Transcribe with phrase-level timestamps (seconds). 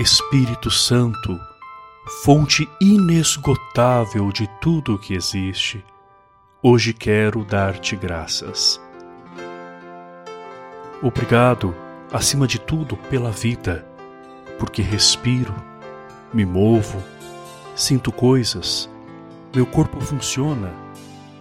[0.00, 1.38] Espírito Santo,
[2.24, 5.84] fonte inesgotável de tudo o que existe,
[6.62, 8.80] hoje quero dar-te graças.
[11.02, 11.76] Obrigado,
[12.10, 13.86] acima de tudo, pela vida,
[14.58, 15.54] porque respiro,
[16.32, 16.98] me movo,
[17.76, 18.88] sinto coisas,
[19.54, 20.72] meu corpo funciona,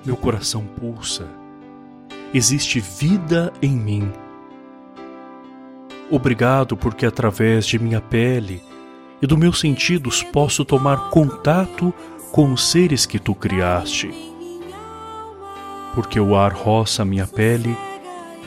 [0.04, 1.26] meu coração pulsa,
[2.34, 4.12] existe vida em mim
[6.12, 8.64] Obrigado porque através de minha pele
[9.22, 11.94] e dos meus sentidos posso tomar contato
[12.32, 14.12] com os seres que tu criaste.
[15.94, 17.78] Porque o ar roça minha pele,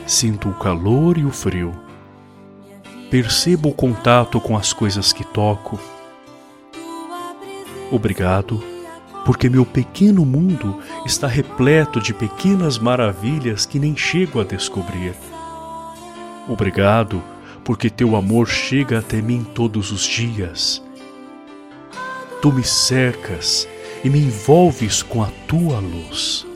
[0.06, 1.73] sinto o calor e o frio.
[3.11, 5.79] Percebo o contato com as coisas que toco.
[7.92, 8.62] Obrigado,
[9.25, 15.15] porque meu pequeno mundo está repleto de pequenas maravilhas que nem chego a descobrir.
[16.48, 17.23] Obrigado,
[17.64, 20.82] porque teu amor chega até mim todos os dias.
[22.41, 23.68] Tu me cercas
[24.05, 26.46] e me envolves com a tua luz.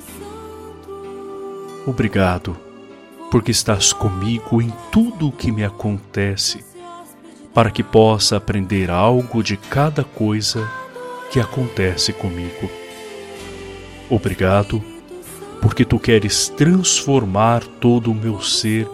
[1.86, 2.56] Obrigado,
[3.30, 6.64] porque estás comigo em tudo o que me acontece,
[7.54, 10.68] para que possa aprender algo de cada coisa
[11.30, 12.68] que acontece comigo.
[14.10, 14.82] Obrigado,
[15.62, 18.88] porque tu queres transformar todo o meu ser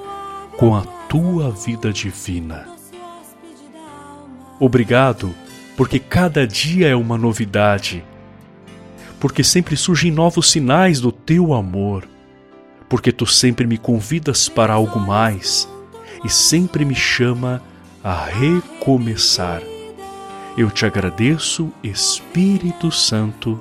[0.58, 2.66] com a tua vida divina.
[4.58, 5.34] Obrigado,
[5.76, 8.02] porque cada dia é uma novidade,
[9.20, 12.08] porque sempre surgem novos sinais do teu amor,
[12.88, 15.68] porque tu sempre me convidas para algo mais
[16.24, 17.62] e sempre me chama
[18.02, 19.60] a recomeçar.
[20.56, 23.60] Eu te agradeço, Espírito Santo.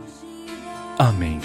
[0.97, 1.41] Amém.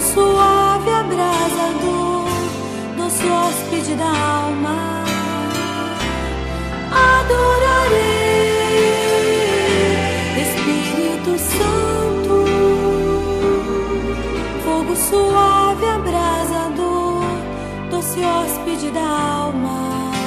[0.00, 2.28] Suave abrasador,
[2.96, 5.04] doce hóspede da alma.
[6.90, 8.40] Adorarei,
[10.44, 12.44] Espírito Santo,
[14.64, 17.24] fogo suave abrasador,
[17.90, 19.00] doce hóspede da
[19.44, 20.19] alma.